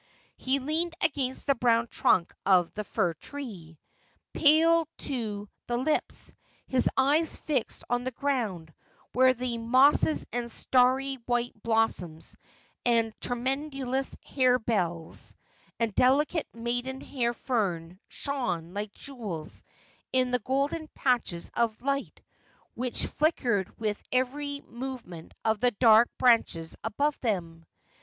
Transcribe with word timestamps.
He 0.35 0.57
leaned 0.57 0.95
against 1.01 1.45
the 1.45 1.53
brown 1.53 1.85
trunk 1.87 2.33
of 2.43 2.71
a 2.75 2.83
fir 2.83 3.13
tree, 3.13 3.77
pale 4.33 4.87
to 4.97 5.47
the 5.67 5.77
lips, 5.77 6.33
his 6.65 6.89
eyes 6.97 7.35
fixed 7.35 7.83
on 7.87 8.03
the 8.03 8.09
ground, 8.09 8.73
where 9.13 9.35
the 9.35 9.59
mosses 9.59 10.25
and 10.31 10.49
starry 10.49 11.19
white 11.27 11.53
blossoms, 11.61 12.35
and 12.83 13.13
tremulous 13.21 14.15
harebells, 14.25 15.35
and 15.79 15.93
delicate 15.93 16.47
maiden 16.51 16.99
hair 16.99 17.35
fern 17.35 17.99
shone 18.07 18.73
like 18.73 18.95
jewels 18.95 19.61
in 20.11 20.31
the 20.31 20.39
golden 20.39 20.87
patches 20.95 21.51
of 21.53 21.83
light 21.83 22.21
which 22.73 23.05
flickered 23.05 23.79
with 23.79 24.01
every 24.11 24.61
movement 24.61 25.35
of 25.45 25.59
the 25.59 25.69
dark 25.69 26.09
branches 26.17 26.75
above 26.83 27.19
them. 27.19 27.67